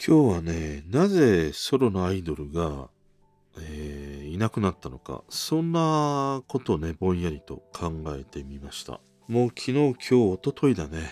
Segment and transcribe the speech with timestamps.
[0.00, 2.88] 今日はね、なぜソロのアイドルが、
[3.58, 9.00] えーいなくなったのか、そんなことをね、ぼんやりと考えてみました。
[9.26, 11.10] もう昨日、今日、一昨日だね。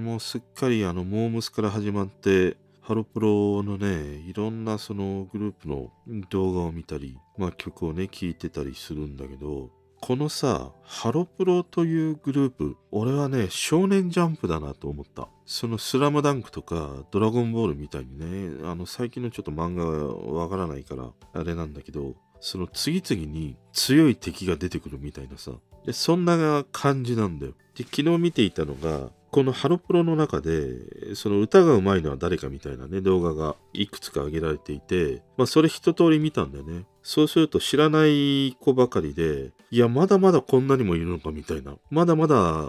[0.00, 5.90] もうすっかりあの、モームスから始まって、ハロプロのね、いろんなそのグループの
[6.30, 15.28] 動画を見たり、まあ曲をね、聴いてたりするんだけど、このさ、ハロプロというグループ、俺はね、少年ジャンプだなと思った。
[15.44, 25.52] そのスラムダンクとか、ドラゴンボールみたいにね、あの、最近のちょっと漫画がわからないから、あれなんだけど、その次々に強い敵が出てくるみたいなさ、
[25.84, 27.52] でそんな感じなんだよ。
[27.74, 36.86] で、昨日見ていたのが、このハロプロの中で、その歌が上手いのは誰かみたいなね、動画がいくつか上げられていて、まあそれ一通り見たんだよね。
[37.02, 41.76] そうすると知らない子ばかりで、いや、まだまだこんなにもいるのかみたいな。
[41.90, 42.64] まだまだ、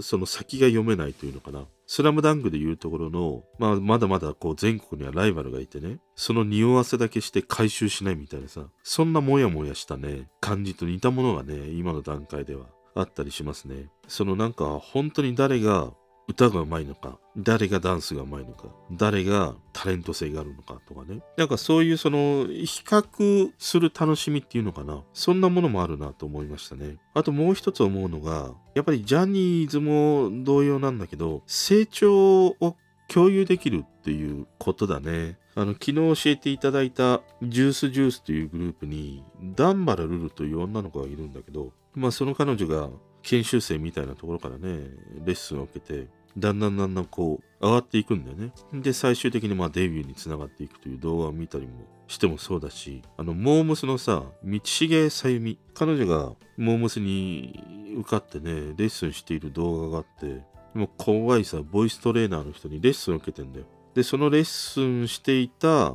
[0.00, 1.66] その先が読めないというのかな。
[1.86, 13.90] スラムダンクでいうところの、まあ、まだまだこう全国にはライバルがいてね、その匂わせだけして回収しないみたいなさ、そんなモヤモヤしたね、感じと似たものがね、今の段階ではあったりしますね。
[14.06, 15.92] そのなんか、本当に誰が
[16.30, 21.22] 歌が上手いのか、誰がダンスが上手いのか、誰がタレント性があるのかとかね。
[21.36, 25.02] なんかそういうその、比較する楽しみっていうのかな。
[25.12, 26.98] そんなものもあるなと思いましたね。
[27.14, 32.76] あともう一つ思うのが、やっぱりジャニーズも同様なんだけど、成長を
[33.08, 35.36] 共有できるっていうことだね。
[35.56, 39.24] あの、昨日教えていただいたジュースジュースというグループに、
[39.56, 42.88] ダンバラルルという女の子がいるんだけど、まあその彼女が
[43.22, 44.90] 研修生みたいなところからね、
[45.24, 46.08] レッスンを受けて、
[46.38, 48.52] だんだんだんだんこう上がっていくんだよね。
[48.72, 51.72] で、最終的にまあデビューにつながっていくという動画を見たりも
[52.06, 60.42] してもそうだし、あの、モームスのさ、道重さゆみ、彼女がモームスに受かってね、レッスンしている動画があって、
[60.74, 63.66] もう怖いさ、ボイストレーナーの人にレッスンを受けてんだよ。
[63.94, 65.94] で、そのレッスンしていた、あ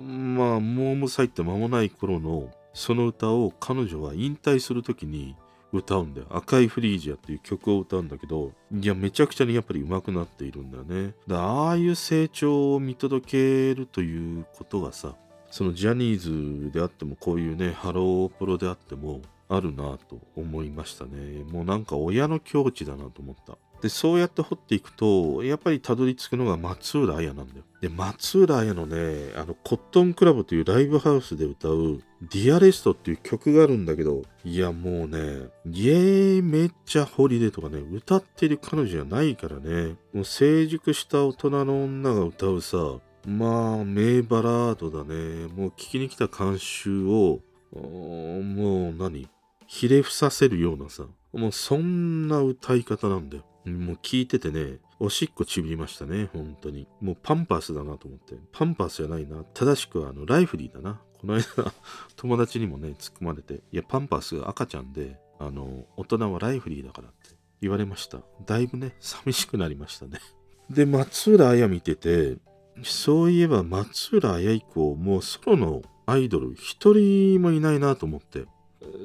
[0.00, 5.34] まあ、モームス入って間もない頃の、その歌を彼女は引退するときに
[5.72, 6.26] 歌うんだよ。
[6.30, 11.14] 赤いフリージアっていう曲を歌うんだけど、いや、めちゃくちゃにやっぱり上手くなっているんだよね。
[11.26, 15.14] だああいう成長を見届けるということがさ、
[15.50, 21.44] そのジャニーズであってもこういうね、ハロープロであってもあるなと思いましたね。
[21.50, 23.58] もうなんか親の境地だなと思った。
[23.80, 27.64] で、そうやって掘っていくと、やっぱりたどり着くのが松浦亜弥なんだよ。
[27.80, 45.46] で、松浦亜弥のね、あの、コットンクラブというライブハウスで歌う、 dearest っていう曲があるんだけど、いや、もうね、イエーイめっちゃホリデーとかね、歌ってる彼女じゃないからね、もう成熟した大人の女が歌うさ、まあ、名バラードだね。
[45.54, 47.40] もう聞きに来た監修を、
[47.72, 49.28] もう何
[49.66, 53.44] ひれ伏させるようなさ、もうそんな歌い方なんだよ。
[53.64, 56.86] もう聞いててね、おしっこちびりましたね、本当に。
[57.00, 58.34] もうパンパースだなと思って。
[58.52, 59.44] パンパースじゃないな。
[59.54, 61.00] 正しくはあの、ライフリーだな。
[61.20, 61.44] この間、
[62.16, 68.18] 友達にもね、突っ込まれて、いや、パンパースが赤ちゃんで、あの、大人はライフリーだからって言われました。
[68.46, 70.20] だいぶね、寂しくなりましたね。
[70.70, 72.38] で、松浦綾見てて、
[72.82, 78.46] そういえば松浦綾以降、もうソロのアイドル一人もいないなと思って。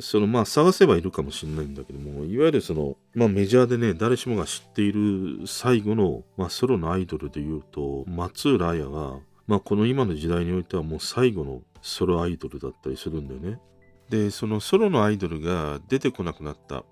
[0.00, 13.60] そのまあ探せばいるかもしれないんだけども、いわゆるその、まあメジャーでね、誰しもが知っている最後の、まあソロのアイドルで言うと、松浦綾が、まあこの今の時代においてはもう最後のソロアイドルだったりするんだよね。
[14.08, 16.84] で、そのソロのアイドルが出てこなくなった。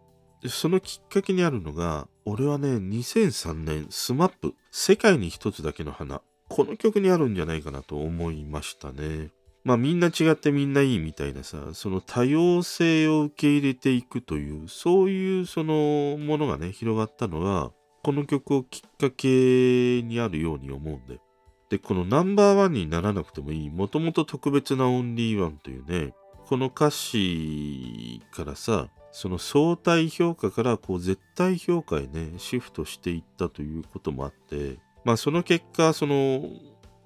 [0.48, 6.22] そのきっかけにあるのが、俺はね、2003年、 SMAP、世界に一つだけの花。
[6.48, 9.30] この曲にあるんじゃないかなと思いましたね。
[9.64, 17.72] まあみんな違ってみんないいみたいなさ、その多様性を受け入れていくという、そういうそのものがね、広がったのは、
[18.02, 21.20] この曲をきっかけにあるように思うんだよ。
[21.68, 26.14] で、このナンバーワンにならなくてもいい、もともと特別なオンリーワンというね、
[26.46, 36.42] この歌詞からさ、その相対評価からこう絶対評価へね、シフトしていったということもあって、まあその結果、その、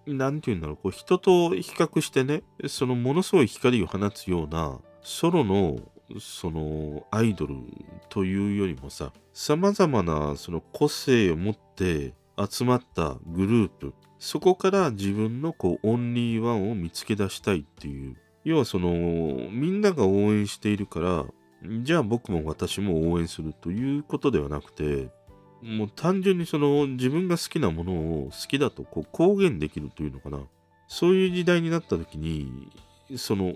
[0.07, 5.79] なんていうんだろう、こう人と比較してね、そのものすごい光を放つようなソロの
[6.21, 7.57] そのアイドル
[8.11, 18.91] というよりもさ、様々なその個性を持って集まったグループ、そこから自分のこうオンリーワンを見つけ出したいっていう、要はその
[19.51, 21.25] みんなが応援しているから、
[21.83, 25.09] じゃあ僕も私も応援するということではなくて、
[25.65, 30.41] もう単純にその自分が好きなものを好きだとこう公言できるというのかな。
[30.89, 32.71] そういう時代になった時に、
[33.17, 33.55] その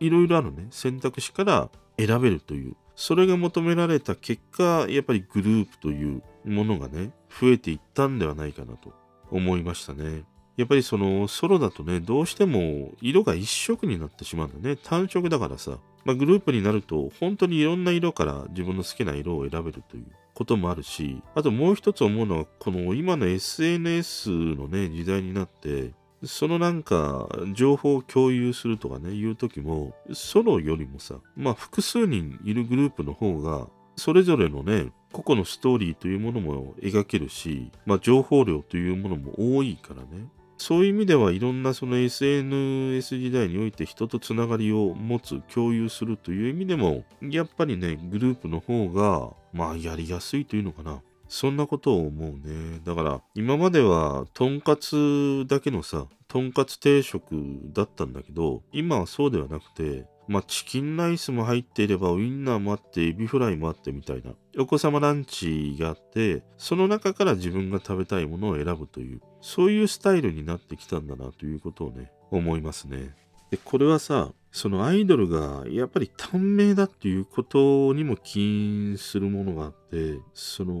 [0.00, 8.94] いろいろあるね、選択肢から選べるという、それが求められた結果、やっぱりグループというものがね、増えていったんではないかなと
[9.30, 10.24] 思いましたね。
[10.56, 14.76] やっぱりそのソロだとね、どうしても色が一色になってしまうんだね。
[14.76, 15.78] 単色だからさ。
[16.04, 25.92] まあ、グループになると本当にいろんな色から自分の好きな色を選べるということもあるし、あともう一つ思うのは、この今の SNS のね、時代になって、
[26.24, 40.28] そのなんか、情報を共有するとかね、言う時も、ソロよりもさ、まあ複数人いるグループの方が、それぞれのね、個々のストーリーというものも描けるし、まあ情報量というものも多いからね。
[40.60, 51.00] そういう意味ではいろんなその SNS 時代において人とつながりを持つ、共有するという意味でも、やっぱりね、グループの方が、まあやりやすいというのかな。
[51.28, 52.78] そんなことを思うね。
[52.84, 57.32] だから、今までは、とんかつだけのさ、とんかつ定食
[57.72, 64.30] だったんだけど、今はそうではなくて、まあ、チキンライスも入っていれば、ウインナーもあって、エビフライもあってみたいな、
[64.62, 73.16] お子様ランチがあって、その中から自分が食べたいものを選ぶという、そういうスタイルになってきたんだなということをね、思いますね。
[73.50, 80.80] で、これはさ、そのアイドルがやっぱり短命だっていうことにも起因するものがあって、その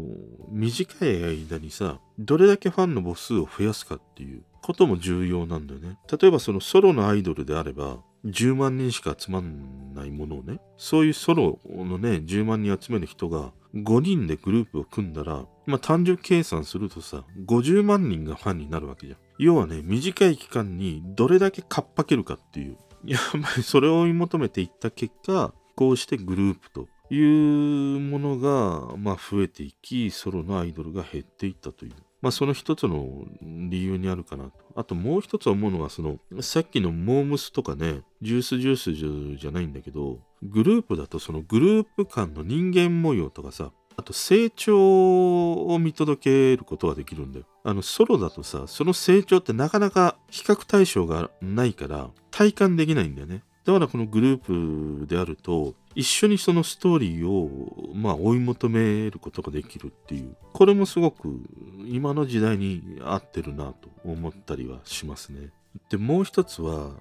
[0.50, 5.98] 短い間にさ、どれだけファンの母数を増やすかっていうことも重要なんだよね。
[6.20, 19.18] 例えばそのソロのアイドルであれば、10万人しか集まんないものをね、そういうソロのね、10万人集める人が5人でグループを組んだら、まあ単純計算するとさ、50万人がファンになるわけじゃん。
[19.38, 22.76] 要はね、短い期間にどれだけかっぱけるかっていう。
[23.04, 31.92] やっぱりそれを追い求めていった結果、こうしてグループというものが、まあ、増えていき、ソロのアイドルが減っていったという。
[32.22, 34.52] まあ、その一つの理由にあるかなと。
[34.76, 47.46] あともう一つ思うのは、その、さっきのモームスとかね、ジュースジュースじゃないんだけど、グループだとそのグループ間の人間模様とかさ、あと成長を見届けることができるんだよ。
[47.64, 53.42] あの、ソロだとさ、その成長ってなかなか比較対象がないから、体感できないんだよね。
[53.64, 60.36] だからこのグループであると、一緒にそのストーリーを、まあ、追い求めることができるっていう。
[60.52, 61.40] これもすごく
[61.86, 65.50] 今の時代に合ってるなと思ったりはしますね。
[65.90, 66.92] で、もう一つは、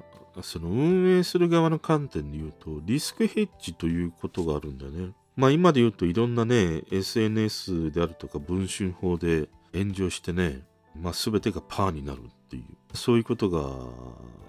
[0.41, 5.13] その運営する側の観点で言うと、リスクヘッジということがあるんだよね。
[5.35, 10.63] まあ今で言うといろんなね、SNS であるとか文春法で炎上してね、
[10.99, 12.63] まあ全てがパーになるっていう、
[12.93, 13.61] そういうことが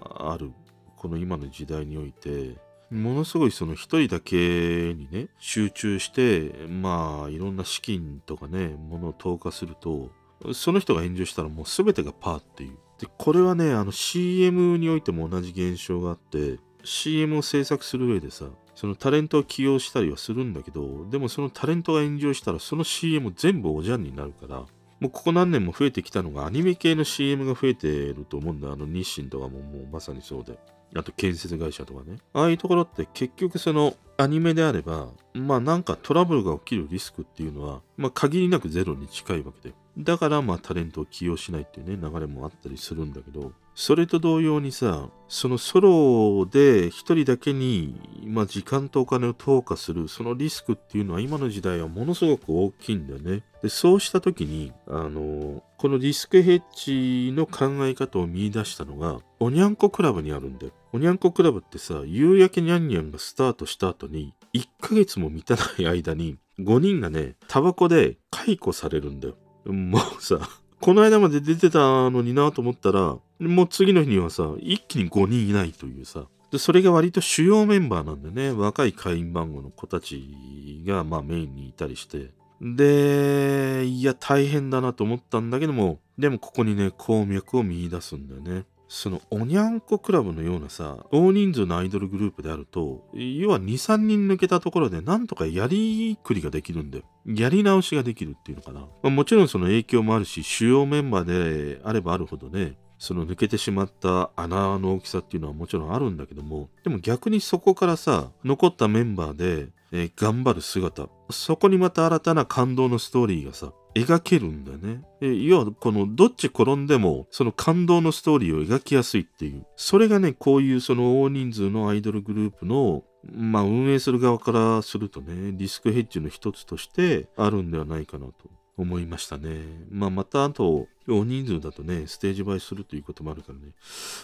[0.01, 0.51] ある、
[1.01, 2.57] この今の時代において、
[2.91, 10.11] ものすごいその一人だけにね、集中して、まあいろんな資金とかね、ものを投下すると、
[10.53, 12.77] その人が炎上したらもう全てがパーっていう。
[12.99, 18.45] で、これはね、あの CM においても同じ現象があって、CM を制作する上でさ、
[18.75, 24.57] そのタレントを起用したりはするんだけど、でもそのタレントが炎上したらその CM 全部おじゃんになるから、
[24.99, 28.71] もうここ何年も増えてきたのがアニメ系の CM が増えてると思うんだ。
[28.71, 30.59] あの日清とかももうまさにそうで。
[30.95, 32.17] あと建設会社とかね。
[32.33, 39.75] ああいうところって結局そのアニメであれば、まあなんかトラブルが起きるリスクっていうのは、まあ限りなくゼロに近いわけで。
[39.97, 53.43] だからまあタレントを起用しないっていうね流れもあったりするんだけど、それと同様にさ、そのソロで一人だけに、まあ、時間とお金を投下する、そのリスクっていうのは今の時代はものすごく大きいんだよね。
[53.63, 60.73] で、そうした時に、あの、このリスクヘッジの考え方を見出したのが、おにゃんこクラブにあるんだよ。
[60.91, 69.35] おにゃんこクラブってさ、夕焼けにゃんにゃんがスタートした後に、1ヶ月も満たない間に、5人がね、タバコで解雇されるんだよ。
[69.65, 70.39] もうさ、
[70.81, 82.29] この間まで出てたのになと思ったら、もう次の日にはさ、一気に5人いないというさ、でそれが割と主要メンバーなんでね、若い会員番号の子たちがまあメインにいたりして、
[82.61, 88.65] で、いや大変だなと思ったんだけども、でもここにね、鉱脈を見出すんだよね。
[88.93, 97.05] そのおにゃんこクラブのようなさ、大人数のアイドルグループであると、要は2、3人抜けたところでなんとかやりくりができるんだよ。
[97.25, 98.81] やり直しができるっていうのかな。
[98.81, 115.03] まあ、もちろんその影響もあるし、主要メンバーであればあるほどね、その抜けてしまった穴の大きさっていうのはもちろんあるんだけども、でも逆にそこからさ、残ったメンバーで、えー頑張る姿、そこにまた新たな感動のストーリーがさ、描けるんだね。
[115.19, 119.65] 要は、この、どっち転んでも、その感動のストーリーを描きやすいっていう。
[119.75, 128.33] それがね、こういうその大人数のアイドルグループの、まあ、運営する側からするとね、リスクヘッジの一つとしてあるんではないかなと
[128.77, 129.61] 思いましたね。
[129.89, 133.73] まあ、また、あと、大人数だとね、ステージ映えするということもあるからね。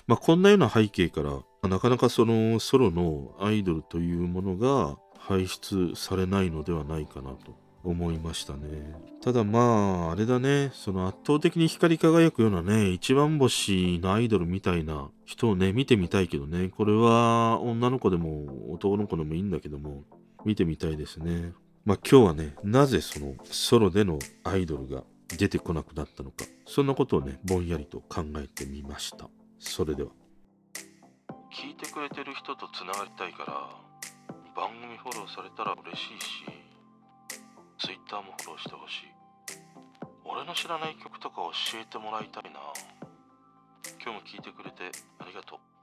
[0.08, 8.96] まあ、こんなような背景から、なかなかそのソロのアイドルというものが輩出されないのではないかなと思いましたね。
[9.22, 20.04] ただまあ、あれだね、その圧倒的に光り輝くようなね、一番星のアイドルみたいな人をね、見てみたいけどね、これは女の子でも男の子でもいいんだけども、
[20.46, 21.54] 見てみたいですね。
[21.88, 25.06] まあ今日はね、なぜそのソロでのアイドルが
[25.38, 29.29] 出てこなくなったのか、そんなことをね、ぼんやりと考えてみました。
[29.58, 30.10] それでは。
[31.50, 33.70] 聞いてくれてる人とつながりたいから、
[34.53, 36.44] 番組フォローされたら嬉しいし、
[37.79, 39.06] Twitter もフォローしてほしい。
[40.25, 41.38] 俺の知らない曲とか
[41.72, 42.60] 教えてもらいたいな。
[44.03, 45.76] 今日も聞いてくれてありがとう。